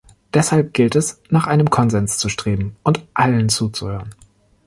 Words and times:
Deshalb 0.33 0.73
gilt 0.73 0.95
es, 0.95 1.21
nach 1.29 1.45
einem 1.45 1.69
Konsens 1.69 2.17
zu 2.17 2.27
streben 2.27 2.75
und 2.83 3.05
allen 3.13 3.49
zuzuhören. 3.49 4.09